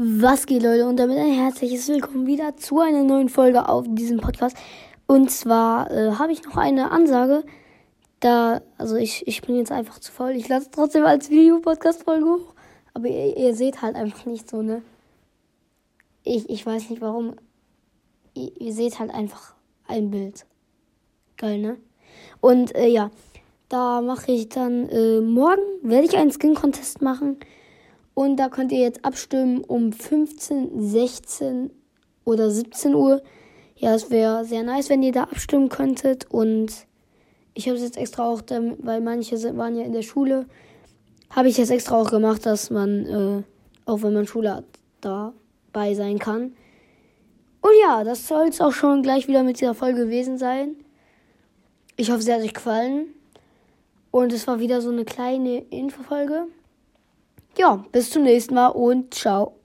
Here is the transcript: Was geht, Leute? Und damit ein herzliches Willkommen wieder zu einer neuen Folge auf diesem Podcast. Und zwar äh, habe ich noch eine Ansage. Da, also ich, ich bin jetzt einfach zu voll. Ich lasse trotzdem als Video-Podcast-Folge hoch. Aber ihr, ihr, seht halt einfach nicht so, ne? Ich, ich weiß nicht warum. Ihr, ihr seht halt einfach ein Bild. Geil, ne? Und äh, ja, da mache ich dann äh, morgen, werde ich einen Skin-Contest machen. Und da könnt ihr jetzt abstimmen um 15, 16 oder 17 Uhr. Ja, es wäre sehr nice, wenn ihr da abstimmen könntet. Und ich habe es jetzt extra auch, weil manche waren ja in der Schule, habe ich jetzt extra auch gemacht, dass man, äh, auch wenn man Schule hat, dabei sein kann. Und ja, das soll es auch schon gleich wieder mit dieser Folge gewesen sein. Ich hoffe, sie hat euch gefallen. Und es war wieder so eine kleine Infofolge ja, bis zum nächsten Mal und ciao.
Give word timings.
Was 0.00 0.46
geht, 0.46 0.62
Leute? 0.62 0.86
Und 0.86 0.96
damit 1.00 1.18
ein 1.18 1.32
herzliches 1.32 1.88
Willkommen 1.88 2.28
wieder 2.28 2.56
zu 2.56 2.78
einer 2.78 3.02
neuen 3.02 3.28
Folge 3.28 3.68
auf 3.68 3.84
diesem 3.88 4.18
Podcast. 4.18 4.56
Und 5.08 5.28
zwar 5.28 5.90
äh, 5.90 6.12
habe 6.12 6.30
ich 6.30 6.44
noch 6.44 6.56
eine 6.56 6.92
Ansage. 6.92 7.42
Da, 8.20 8.62
also 8.76 8.94
ich, 8.94 9.26
ich 9.26 9.42
bin 9.42 9.56
jetzt 9.56 9.72
einfach 9.72 9.98
zu 9.98 10.12
voll. 10.12 10.36
Ich 10.36 10.46
lasse 10.46 10.70
trotzdem 10.70 11.04
als 11.04 11.30
Video-Podcast-Folge 11.30 12.26
hoch. 12.26 12.54
Aber 12.94 13.08
ihr, 13.08 13.36
ihr, 13.36 13.56
seht 13.56 13.82
halt 13.82 13.96
einfach 13.96 14.24
nicht 14.24 14.48
so, 14.48 14.62
ne? 14.62 14.82
Ich, 16.22 16.48
ich 16.48 16.64
weiß 16.64 16.90
nicht 16.90 17.02
warum. 17.02 17.34
Ihr, 18.34 18.52
ihr 18.56 18.72
seht 18.72 19.00
halt 19.00 19.12
einfach 19.12 19.54
ein 19.88 20.12
Bild. 20.12 20.46
Geil, 21.36 21.58
ne? 21.58 21.76
Und 22.40 22.72
äh, 22.76 22.86
ja, 22.86 23.10
da 23.68 24.00
mache 24.00 24.30
ich 24.30 24.48
dann 24.48 24.88
äh, 24.90 25.20
morgen, 25.20 25.60
werde 25.82 26.06
ich 26.06 26.16
einen 26.16 26.30
Skin-Contest 26.30 27.02
machen. 27.02 27.38
Und 28.18 28.38
da 28.38 28.48
könnt 28.48 28.72
ihr 28.72 28.80
jetzt 28.80 29.04
abstimmen 29.04 29.62
um 29.62 29.92
15, 29.92 30.70
16 30.90 31.70
oder 32.24 32.50
17 32.50 32.96
Uhr. 32.96 33.22
Ja, 33.76 33.94
es 33.94 34.10
wäre 34.10 34.44
sehr 34.44 34.64
nice, 34.64 34.90
wenn 34.90 35.04
ihr 35.04 35.12
da 35.12 35.22
abstimmen 35.22 35.68
könntet. 35.68 36.28
Und 36.28 36.72
ich 37.54 37.68
habe 37.68 37.76
es 37.76 37.84
jetzt 37.84 37.96
extra 37.96 38.24
auch, 38.24 38.42
weil 38.80 39.00
manche 39.02 39.36
waren 39.56 39.76
ja 39.76 39.84
in 39.84 39.92
der 39.92 40.02
Schule, 40.02 40.46
habe 41.30 41.48
ich 41.48 41.58
jetzt 41.58 41.70
extra 41.70 41.94
auch 41.94 42.10
gemacht, 42.10 42.44
dass 42.44 42.70
man, 42.70 43.06
äh, 43.06 43.42
auch 43.88 44.02
wenn 44.02 44.14
man 44.14 44.26
Schule 44.26 44.52
hat, 44.52 44.64
dabei 45.00 45.94
sein 45.94 46.18
kann. 46.18 46.56
Und 47.60 47.72
ja, 47.82 48.02
das 48.02 48.26
soll 48.26 48.48
es 48.48 48.60
auch 48.60 48.72
schon 48.72 49.04
gleich 49.04 49.28
wieder 49.28 49.44
mit 49.44 49.60
dieser 49.60 49.74
Folge 49.74 50.06
gewesen 50.06 50.38
sein. 50.38 50.74
Ich 51.94 52.10
hoffe, 52.10 52.22
sie 52.22 52.32
hat 52.32 52.40
euch 52.40 52.54
gefallen. 52.54 53.14
Und 54.10 54.32
es 54.32 54.48
war 54.48 54.58
wieder 54.58 54.80
so 54.80 54.90
eine 54.90 55.04
kleine 55.04 55.60
Infofolge 55.70 56.48
ja, 57.58 57.84
bis 57.92 58.10
zum 58.10 58.22
nächsten 58.22 58.54
Mal 58.54 58.68
und 58.68 59.12
ciao. 59.12 59.57